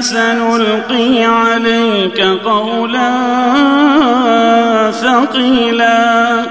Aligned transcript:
سنلقي 0.00 1.24
عليك 1.24 2.20
قولا 2.20 3.10
ثقيلا. 4.90 6.42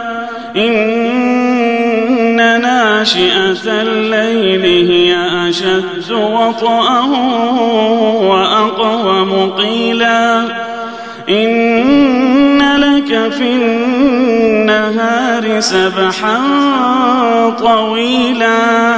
إن 0.56 2.62
ناشئة 2.62 3.82
الليل 3.82 4.92
هي 4.92 5.16
أشد 5.50 6.12
وطئا 6.12 7.02
وأقوم 8.22 9.50
قيلا. 9.50 10.44
إن 11.30 12.62
لك 12.78 13.34
في 13.34 13.52
النهار 13.52 15.60
سبحا 15.60 16.38
طويلا. 17.60 18.98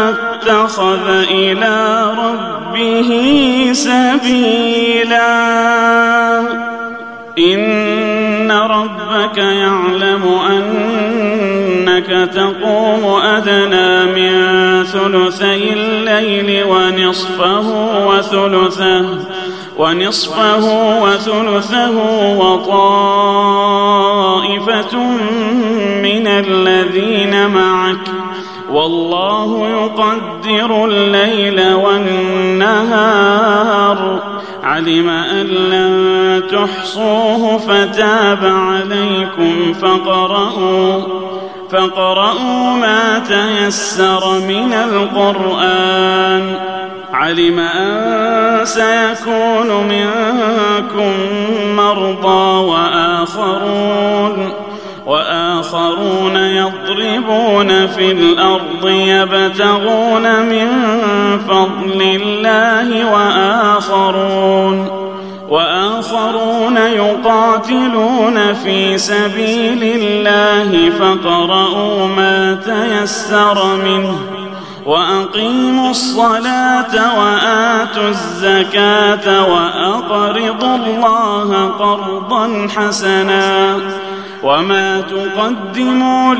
اتخذ 0.10 1.10
إلى 1.32 2.06
ربه 2.18 3.10
سبيلا. 3.74 5.30
إن 7.40 8.52
ربك 8.52 9.38
يعلم 9.38 10.40
أنك 10.50 12.30
تقوم 12.34 13.22
أدنى 13.22 14.06
من 14.06 14.34
ثلثي 14.84 15.74
الليل 16.20 16.64
ونصفه 16.64 17.68
وثلثه 18.08 19.06
ونصفه 19.78 20.66
وثلثه 21.04 21.98
وطائفة 22.40 23.70
من 26.04 26.28
الذين 26.28 27.48
معك. 27.48 28.12
والله 28.72 29.68
يقدر 29.70 30.86
الليل 30.86 31.74
والنهار. 31.74 33.20
علم 34.64 35.10
أن 35.10 35.46
لن 35.46 36.44
تحصوه 36.52 37.58
فتاب 37.58 38.40
عليكم 38.44 39.74
فقرؤوا 39.74 41.02
فاقرؤوا 41.72 42.76
ما 42.76 43.20
تيسر 43.28 44.40
من 44.40 44.74
القرآن. 44.74 46.56
علم 47.14 47.60
أن 47.60 48.66
سيكون 48.66 49.68
منكم 49.68 51.12
مرضى 51.76 52.68
وآخرون. 52.68 54.54
وآخرون 55.06 56.36
يضربون 56.36 57.88
في 57.88 58.12
الأرض 58.12 58.90
يبتغون 58.90 60.42
من 60.42 60.68
فضل 61.48 62.02
الله 62.02 63.14
وآخرون. 63.14 64.88
وآخرون 65.50 66.59
يقاتلون 67.60 68.54
في 68.54 68.98
سبيل 68.98 69.84
الله 69.84 70.90
فقرؤوا 70.90 72.08
ما 72.08 72.58
تيسر 72.66 73.76
منه 73.76 74.16
وأقيموا 74.86 75.90
الصلاة 75.90 77.20
وآتوا 77.20 78.10
الزكاة 78.10 79.52
وأقرضوا 79.54 80.76
الله 80.76 81.72
قرضا 81.80 82.68
حسنا 82.76 83.78
وما 84.44 85.02
تقدموا 85.02 86.36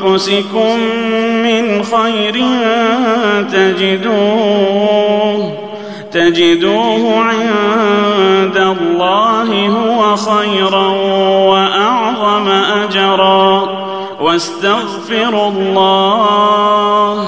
لأنفسكم 0.00 0.78
من 1.44 1.82
خير 1.82 2.44
تجدوه 3.52 5.04
تجدوه 6.12 7.20
عند 7.20 7.53
خيرا 10.28 10.88
وأعظم 11.50 12.48
أجرا 12.48 13.62
واستغفروا 14.20 15.48
الله 15.48 17.18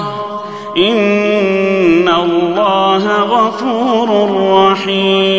إن 0.77 2.07
الله 2.07 3.21
غفور 3.21 4.09
رحيم 4.51 5.36